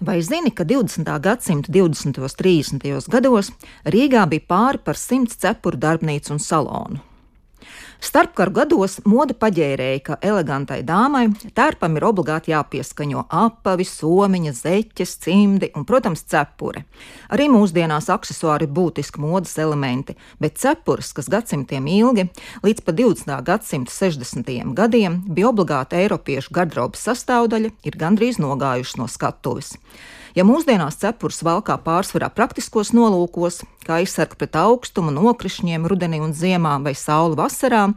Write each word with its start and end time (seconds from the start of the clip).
Vai 0.00 0.22
zini, 0.22 0.50
ka 0.50 0.64
20. 0.64 1.04
gadsimta 1.20 1.72
20. 1.72 2.16
un 2.24 2.34
30. 2.34 3.08
gados 3.12 3.50
Rīgā 3.84 4.22
bija 4.32 4.46
pāri 4.48 4.80
par 4.80 4.96
simts 4.96 5.36
cepuru 5.36 5.76
darbnīcu 5.76 6.32
un 6.32 6.40
salonu? 6.40 7.09
Starpkaru 8.00 8.54
gados 8.56 8.98
mode 9.04 9.34
paģērēja, 9.36 10.00
ka 10.04 10.16
elegantai 10.24 10.80
dāmai 10.86 11.26
tērpam 11.56 11.98
ir 11.98 12.06
obligāti 12.08 12.54
jāpieskaņo 12.54 13.26
apavi, 13.28 13.84
somiņa, 13.84 14.54
zeķes, 14.56 15.16
cimdi 15.24 15.70
un, 15.76 15.84
protams, 15.88 16.24
cepure. 16.30 16.86
Arī 17.34 17.50
mūsdienās 17.52 18.08
aksesuāri 18.12 18.68
ir 18.68 18.74
būtiski 18.76 19.20
modes 19.20 19.56
elementi, 19.60 20.16
bet 20.40 20.56
cepures, 20.62 21.12
kas 21.16 21.28
gadsimtiem 21.32 21.90
ilgi, 21.92 22.28
līdz 22.64 22.86
pat 22.86 23.00
20. 23.02 23.36
gadsimta 23.50 23.92
60. 23.94 24.54
gadiem, 24.78 25.20
bija 25.28 25.50
obligāta 25.52 26.00
Eiropiešu 26.00 26.54
garderobas 26.56 27.04
sastāvdaļa, 27.08 27.74
ir 27.84 28.00
gandrīz 28.00 28.40
nogājušas 28.40 29.00
no 29.00 29.10
skatuves. 29.10 29.76
Ja 30.38 30.44
mūsdienās 30.46 31.00
cepures 31.00 31.40
valkā 31.42 31.74
pārsvarā 31.82 32.28
praktiskos 32.30 32.92
nolūkos, 32.94 33.64
kā 33.82 33.98
aizsarga 33.98 34.38
pret 34.38 34.54
augstumu, 34.60 35.10
nokrišņiem 35.16 35.88
rudenī 35.90 36.20
un 36.22 36.30
ziemā 36.36 36.76
vai 36.84 36.92
sauli 36.94 37.34
vasarā, 37.38 37.88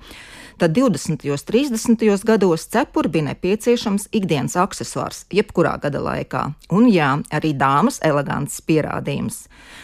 tad 0.58 0.74
20. 0.74 1.28
un 1.30 1.38
30. 1.38 2.26
gados 2.26 2.66
cepuri 2.74 3.12
bija 3.14 3.28
nepieciešams 3.30 4.10
ikdienas 4.18 4.58
accessors 4.58 5.28
jebkurā 5.30 5.76
gada 5.86 6.02
laikā, 6.02 6.44
un 6.74 6.90
jā, 6.90 7.14
arī 7.30 7.54
dāmas 7.54 8.02
elegants 8.02 8.64
pierādījums. 8.66 9.44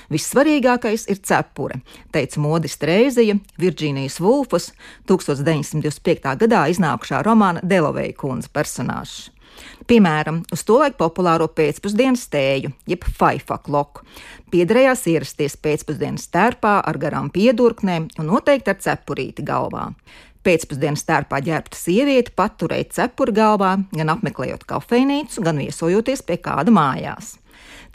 Vissvarīgākais 0.10 1.06
ir 1.14 1.22
cepure, 1.22 1.84
teica 2.10 2.42
modiste 2.42 2.90
Reizija 2.90 3.38
Virģīnijas 3.62 4.18
Vulfas 4.26 4.72
1925. 5.06 6.34
gadā 6.42 6.66
iznākušā 6.74 7.22
romāna 7.30 7.62
Deloveja 7.62 8.18
kundze 8.18 8.50
personāžs. 8.50 9.30
Piemēram, 9.90 10.44
uz 10.54 10.64
to 10.68 10.78
laiku 10.82 11.00
populāro 11.02 11.48
pēcpusdienas 11.52 12.28
tēju, 12.32 12.72
jeb 12.90 13.06
faifakloku. 13.20 14.06
Piederējās 14.54 15.06
ierasties 15.12 15.58
pēcpusdienas 15.62 16.30
tērpā 16.34 16.80
ar 16.86 17.00
garām 17.02 17.30
piedurknēm 17.34 18.10
un 18.20 18.30
noteikti 18.32 18.74
ar 18.74 18.80
cepurīti 18.86 19.46
galvā. 19.46 19.90
Pēcpusdienas 20.46 21.04
tērpā 21.04 21.42
ģērbta 21.44 21.76
sieviete 21.76 22.32
paturēja 22.38 22.88
cepuri 22.96 23.36
galvā, 23.36 23.76
gan 23.92 24.14
apmeklējot 24.16 24.64
kafejnīcu, 24.70 25.44
gan 25.44 25.60
viesojoties 25.60 26.24
pie 26.26 26.40
kāda 26.40 26.72
mājās. 26.74 27.36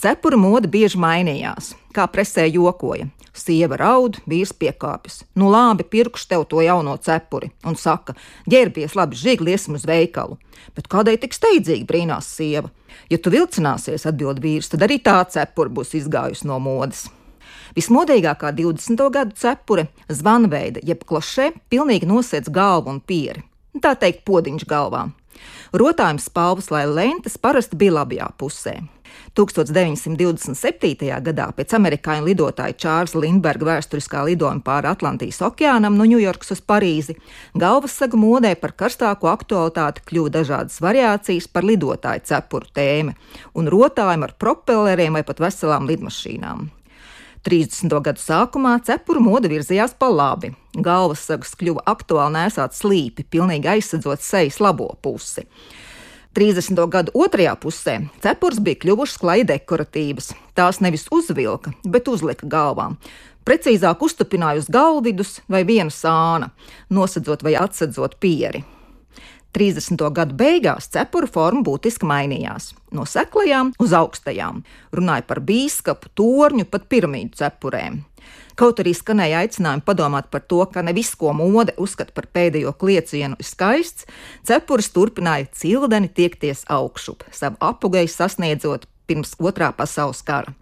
Cepura 0.01 0.37
moda 0.37 0.69
bieži 0.69 1.01
mainījās, 1.01 1.73
kā 1.97 2.05
presē 2.11 2.45
jokoja. 2.51 3.09
Sieva 3.35 3.75
raud, 3.81 4.21
vīrs 4.31 4.53
piekāpjas. 4.55 5.25
Nu, 5.35 5.49
labi, 5.51 5.83
pirkšu 5.91 6.29
tev 6.31 6.45
to 6.51 6.63
jauno 6.63 6.95
cepuri, 7.03 7.51
un 7.67 7.75
saka, 7.75 8.15
ģērbies, 8.51 8.95
labi, 8.95 9.19
žigli, 9.19 9.57
iesim 9.57 9.75
uz 9.75 9.87
veikalu. 9.91 10.39
Bet 10.77 10.87
kādai 10.93 11.17
tik 11.19 11.35
steidzīgi 11.35 11.87
brīnās 11.89 12.29
sieva? 12.31 12.71
Ja 13.11 13.19
tu 13.19 13.33
vilcināsies, 13.35 14.07
atbild 14.07 14.39
vīrs, 14.45 14.71
tad 14.71 14.87
arī 14.87 15.01
tā 15.03 15.19
cepura 15.35 15.73
būs 15.75 15.97
izgājusi 15.99 16.47
no 16.47 16.61
modes. 16.63 17.09
Vismodīgākā 17.75 18.53
20. 18.55 19.03
gadu 19.11 19.35
cepure, 19.35 19.89
zvanveida, 20.07 20.79
jeb 20.87 21.03
klošē, 21.03 21.51
pilnīgi 21.75 22.07
nosēdz 22.07 22.55
galvu 22.55 22.95
un 22.95 23.03
pieri. 23.03 23.43
Tā 23.83 23.97
teikt, 23.99 24.23
podiņš 24.29 24.63
galvā. 24.71 25.09
Rotājums 25.75 26.29
spalvas, 26.31 26.71
lai 26.71 26.85
lentes 26.87 27.39
parasti 27.41 27.79
bija 27.79 28.01
labajā 28.01 28.29
pusē. 28.39 28.79
1927. 29.35 31.09
gadā 31.27 31.47
pēc 31.57 31.75
amerikāņu 31.75 32.29
lidotāja 32.29 32.77
Čārlza 32.79 33.19
Lindberga 33.19 33.67
vēsturiskā 33.73 34.23
lidojuma 34.29 34.63
pāri 34.67 34.91
Atlantijas 34.91 35.41
okeānam 35.43 35.99
no 35.99 36.07
Ņujorkas 36.07 36.55
uz 36.55 36.63
Parīzi, 36.63 37.17
galvasaga 37.59 38.19
modē 38.21 38.55
par 38.61 38.77
karstāko 38.79 39.31
aktualitāti 39.33 40.07
kļuva 40.11 40.37
dažādas 40.39 40.79
variācijas 40.85 41.51
par 41.51 41.67
lidotāju 41.67 42.27
cepuru 42.31 42.71
tēmu 42.79 43.17
un 43.59 43.75
rotājumu 43.75 44.31
ar 44.31 44.39
propelleriem 44.39 45.19
vai 45.19 45.27
pat 45.27 45.43
veselām 45.43 45.91
lidmašīnām. 45.91 46.69
30. 47.45 47.93
gadu 48.01 48.23
sākumā 48.23 48.79
cepuru 48.87 49.21
moda 49.21 49.51
virzījās 49.53 49.93
pa 50.01 50.09
labi. 50.09 50.55
Galvasagas 50.81 51.53
kļuva 51.61 51.83
aktuāli 51.93 52.39
nesāt 52.39 52.73
slīpi, 52.73 53.27
pilnīgi 53.29 53.69
aizsadzot 53.75 54.25
sejas 54.25 54.63
labo 54.65 54.89
pusi. 55.05 55.45
30. 56.35 56.81
gadu 56.91 57.13
otrajā 57.15 57.53
pusē 57.61 57.99
cepures 58.25 58.63
bija 58.65 58.81
kļuvušas 58.83 59.21
klāji 59.21 59.45
dekoratīvas. 59.53 60.33
Tās 60.57 60.81
nevis 60.81 61.05
uzvilka, 61.13 61.75
bet 61.85 62.09
uzlika 62.09 62.49
galvām. 62.49 62.97
Precīzāk 63.45 64.01
uztupināja 64.03 64.65
uz 64.65 64.71
galvidus 64.73 65.37
vai 65.53 65.67
viena 65.69 65.93
sāna, 65.93 66.49
nosedzot 66.89 67.45
vai 67.45 67.59
atsedzot 67.61 68.17
pieri. 68.25 68.65
30. 69.55 70.01
gadu 70.11 70.35
beigās 70.35 70.89
cepura 70.91 71.29
forma 71.31 71.63
būtiski 71.67 72.09
mainījās 72.11 72.73
no 72.95 73.05
seklajām 73.07 73.71
uz 73.83 73.93
augstajām. 73.95 74.65
Runāja 74.95 75.27
par 75.29 75.41
bīskapu, 75.47 76.11
torņu, 76.19 76.67
pat 76.71 76.89
piramīdu 76.91 77.39
cepurēm. 77.39 78.01
Kaut 78.59 78.79
arī 78.83 78.93
skanēja 78.95 79.43
aicinājumi 79.43 79.83
padomāt 79.87 80.29
par 80.31 80.45
to, 80.51 80.61
ka 80.71 80.83
ne 80.87 80.95
viss, 80.95 81.15
ko 81.19 81.33
mode 81.35 81.75
uzskata 81.79 82.15
par 82.15 82.29
pēdējo 82.35 82.75
kliecienu, 82.79 83.39
ir 83.39 83.47
skaists, 83.47 84.07
cepures 84.47 84.91
turpināja 84.95 85.51
cildeni 85.59 86.11
tiekties 86.11 86.63
augšup, 86.71 87.27
savu 87.35 87.59
apgāju 87.63 88.11
sasniedzot 88.11 88.87
pirms 89.11 89.35
otrā 89.43 89.71
pasaules 89.75 90.23
kara. 90.27 90.55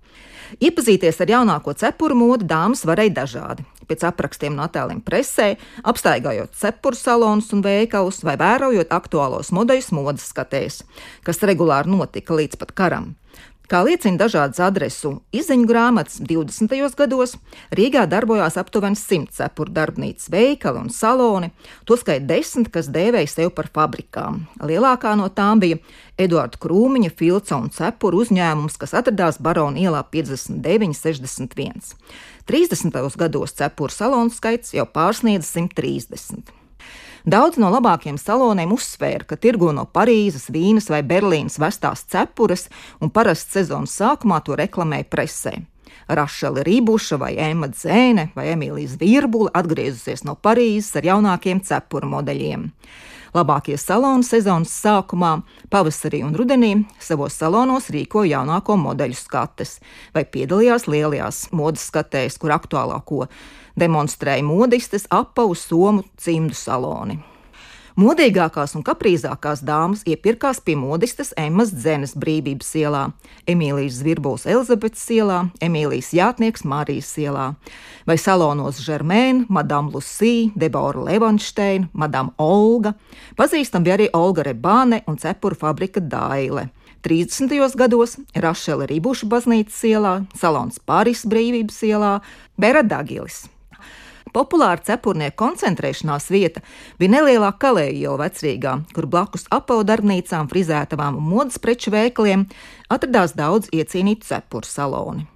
Iepazīties 0.61 1.21
ar 1.25 1.31
jaunāko 1.33 1.73
cepuru 1.79 2.17
modi 2.19 2.47
dāmas 2.49 2.85
varēja 2.89 3.15
dažādi. 3.23 3.65
Pēc 3.89 4.05
aprakstiem 4.09 4.55
no 4.57 4.67
attēliem 4.67 5.01
presē, 5.05 5.55
apstaigājot 5.89 6.55
cepuru 6.59 6.99
salonus 6.99 7.51
un 7.57 7.65
veikalus 7.65 8.23
vai 8.27 8.37
vērojot 8.41 8.93
aktuālos 8.93 9.53
modeļus 9.57 9.91
modes 9.97 10.29
skatēs, 10.33 10.83
kas 11.25 11.43
regulāri 11.49 11.93
notika 11.93 12.37
līdz 12.37 12.61
pat 12.61 12.77
karam. 12.77 13.13
Kā 13.71 13.81
liecina 13.87 14.19
dažādas 14.19 14.59
adresu 14.61 15.13
izziņu 15.33 15.67
grāmatas, 15.71 16.19
20. 16.21 16.73
gados 16.99 17.37
Rīgā 17.73 18.03
darbojās 18.11 18.59
aptuveni 18.61 18.99
100 18.99 19.31
cepuru 19.37 19.73
darbnīcas, 19.73 20.29
veikali 20.33 20.83
un 20.83 20.91
saloni, 20.93 21.53
tostarp 21.89 22.27
desmit, 22.27 22.73
kas 22.75 22.91
dēvēja 22.93 23.31
sevi 23.31 23.53
par 23.55 23.71
fabrikām. 23.73 24.43
Lielākā 24.61 25.15
no 25.17 25.31
tām 25.33 25.63
bija 25.63 25.79
Eduarda 26.21 26.59
Krūmiņa, 26.61 27.13
Filca 27.17 27.57
un 27.57 27.71
Cepuru 27.73 28.25
uzņēmums, 28.27 28.77
kas 28.81 28.97
atradās 28.99 29.41
Barona 29.41 29.81
ielā 29.81 30.03
59, 30.11 30.99
61. 30.99 31.95
30. 32.51 33.17
gados 33.17 33.55
cepuru 33.57 33.95
salonu 33.95 34.35
skaits 34.35 34.75
jau 34.75 34.89
pārsniedz 34.91 35.47
130. 35.55 36.62
Daudz 37.23 37.55
no 37.63 37.69
labākiem 37.71 38.17
saloniem 38.19 38.73
uzsvēra, 38.75 39.23
ka 39.23 39.37
tirgo 39.39 39.69
no 39.71 39.85
Parīzes, 39.87 40.49
Vīnes 40.51 40.89
vai 40.91 41.05
Berlīnas 41.07 41.61
vestās 41.63 42.03
cepures 42.11 42.67
un 42.99 43.13
parasti 43.15 43.61
sezonas 43.61 43.95
sākumā 43.95 44.41
to 44.43 44.57
reklamēja 44.59 45.07
presē. 45.07 45.53
Rašela 46.11 46.65
Rībuša 46.67 47.21
vai 47.23 47.37
Emma 47.39 47.69
Zēne 47.71 48.33
vai 48.35 48.49
Emīlija 48.57 48.97
Zvirbule 48.97 49.53
atgriezusies 49.55 50.25
no 50.27 50.35
Parīzes 50.35 50.99
ar 50.99 51.07
jaunākiem 51.13 51.63
cepuru 51.63 52.11
modeļiem. 52.11 52.67
Labākie 53.33 53.79
saloni 53.81 54.27
sezonas 54.29 54.75
sākumā, 54.83 55.39
pavasarī 55.73 56.21
un 56.27 56.35
rudenī 56.37 56.75
savos 57.01 57.39
salonos 57.41 57.89
rīko 57.95 58.27
jaunāko 58.29 58.77
modeļu 58.77 59.17
skates 59.17 59.79
vai 60.13 60.27
piedalījās 60.29 60.85
lielajās 60.85 61.47
modes 61.57 61.89
skatēs, 61.89 62.37
kur 62.37 62.53
aktuālāko 62.59 63.25
demonstrēja 63.81 64.45
modistes 64.45 65.09
apavu 65.09 65.57
somu 65.57 66.05
cimdu 66.21 66.59
saloni. 66.59 67.23
Modīgākās 67.93 68.73
un 68.79 68.81
kaprīzākās 68.87 69.61
dāmas 69.69 70.01
iepirkās 70.09 70.63
pie 70.65 70.79
modistes 70.81 71.35
Emmas 71.37 71.75
Dzenes 71.77 72.15
brīvības 72.17 72.71
ielā, 72.81 73.03
Emīlijas 73.45 73.99
Zvirbuls 74.01 74.47
Elizabetes 74.49 75.05
ielā, 75.13 75.43
Emīlijas 75.61 76.09
Jātnieks 76.17 76.65
Marijas 76.65 77.11
ielā, 77.21 77.51
vai 78.09 78.17
salonos 78.17 78.81
Žermēna, 78.81 79.45
Madame 79.53 79.93
Lucija, 79.93 80.49
Debora 80.57 81.05
Levanšteina, 81.11 81.91
Madame 81.93 82.33
Olga, 82.41 82.95
pazīstam 83.37 83.85
bija 83.85 83.99
arī 84.01 84.09
Olga 84.17 84.49
Rebāne 84.49 85.03
un 85.05 85.21
cepuru 85.21 85.59
fabrika 85.61 86.01
Daile. 86.01 86.71
30. 87.05 87.53
gados 87.77 88.17
Rašela 88.33 88.87
Rībuša 88.89 89.29
baznīcas 89.29 89.85
ielā, 89.85 90.21
salons 90.39 90.81
Pāris 90.81 91.27
brīvības 91.29 91.83
ielā, 91.91 92.21
Bera 92.57 92.81
Dagilis. 92.87 93.43
Populāra 94.33 94.81
cepurnieku 94.81 95.37
koncentrēšanās 95.43 96.31
vieta 96.33 96.63
bija 97.01 97.13
nelielā 97.19 97.51
kalēja 97.61 97.93
iela 97.93 98.23
vecrīgā, 98.23 98.79
kur 98.97 99.09
blakus 99.13 99.45
apavu 99.53 99.85
darbnīcām, 99.85 100.49
frizētavām 100.49 101.19
un 101.21 101.29
modes 101.35 101.61
preču 101.61 101.93
veikaliem 101.93 102.47
atradās 102.89 103.37
daudz 103.37 103.69
iecienītu 103.77 104.31
cepuru 104.31 104.69
saloni. 104.69 105.27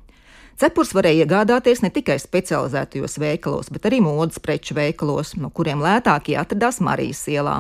Cepurs 0.57 0.95
varēja 0.97 1.27
iegādāties 1.27 1.83
ne 1.85 1.91
tikai 1.93 2.17
specializētajos 2.17 3.19
veikalos, 3.21 3.69
bet 3.69 3.85
arī 3.91 3.99
modes 4.01 4.41
preču 4.41 4.73
veikalos, 4.79 5.35
no 5.37 5.51
kuriem 5.53 5.85
lētākie 5.85 6.39
atradās 6.41 6.81
Marijas 6.81 7.21
ielā, 7.29 7.59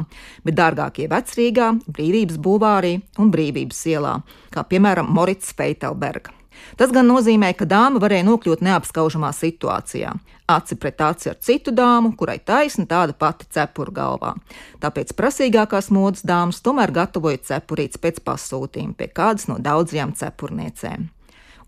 bet 0.49 0.57
dārgākie 0.57 1.11
vecrīgā, 1.13 1.75
brīvības 1.85 2.41
būvārī 2.41 2.95
un 3.21 3.35
brīvības 3.37 3.85
ielā, 3.93 4.17
kā 4.57 4.65
piemēram 4.73 5.13
Morits 5.13 5.53
Feitelberga. 5.53 6.36
Tas 6.77 6.93
gan 6.93 7.09
nozīmē, 7.09 7.53
ka 7.57 7.69
dāma 7.69 8.01
varēja 8.03 8.27
nokļūt 8.29 8.65
neapskaužamā 8.67 9.33
situācijā. 9.37 10.13
Aci 10.47 10.77
pret 10.79 11.01
aci 11.03 11.31
ar 11.33 11.39
citu 11.43 11.73
dāmu, 11.75 12.13
kurai 12.19 12.39
taisna 12.39 12.87
tāda 12.87 13.17
pati 13.19 13.49
cepura 13.51 13.95
galvā. 13.95 14.35
Tāpēc 14.83 15.15
prasīgākās 15.19 15.91
modes 15.95 16.23
dāmas 16.27 16.63
tomēr 16.63 16.93
gatavoja 16.95 17.43
cepurītes 17.49 18.03
pēc 18.03 18.23
pasūtījuma 18.27 18.95
pie 18.95 19.11
kādas 19.11 19.49
no 19.51 19.59
daudzajām 19.59 20.15
cepurniecēm. 20.19 21.11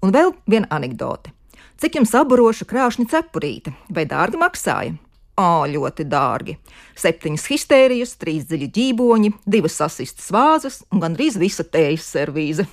Un 0.02 0.14
vēl 0.14 0.32
viena 0.46 0.70
anekdote. 0.70 1.34
Cik 1.78 1.98
jums 1.98 2.14
aburoša 2.14 2.66
krāšņa 2.66 3.04
cepurīte, 3.10 3.74
vai 3.94 4.06
dārgi 4.10 4.38
maksāja? 4.38 4.96
O, 5.38 5.62
ļoti 5.70 6.02
dārgi. 6.10 6.56
Septiņas 6.98 7.44
histērijas, 7.46 8.16
trīs 8.18 8.48
dziļi 8.50 8.66
ģīboņi, 8.74 9.30
divas 9.46 9.76
sasistas 9.78 10.32
vāzes 10.34 10.80
un 10.90 11.04
gandrīz 11.04 11.38
visa 11.38 11.62
tējas 11.62 12.08
servīze. 12.16 12.66